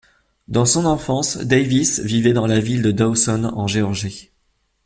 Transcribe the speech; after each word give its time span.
Dans 0.47 0.65
son 0.65 0.85
enfance, 0.87 1.37
Davis 1.37 1.99
vivait 1.99 2.33
dans 2.33 2.47
la 2.47 2.59
ville 2.59 2.81
de 2.81 2.89
Dawson, 2.91 3.51
en 3.55 3.67
Géorgie. 3.67 4.31